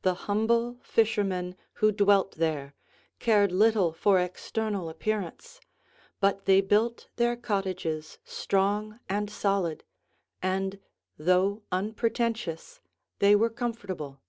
The 0.00 0.14
humble 0.24 0.80
fishermen 0.82 1.54
who 1.84 1.92
dwelt 1.92 2.36
there 2.36 2.72
cared 3.18 3.52
little 3.52 3.92
for 3.92 4.18
external 4.18 4.88
appearance, 4.88 5.60
but 6.18 6.46
they 6.46 6.62
built 6.62 7.08
their 7.16 7.36
cottages 7.36 8.16
strong 8.24 9.00
and 9.06 9.28
solid 9.28 9.84
and, 10.40 10.80
though 11.18 11.62
unpretentious, 11.70 12.80
they 13.18 13.36
were 13.36 13.50
comfortable. 13.50 14.22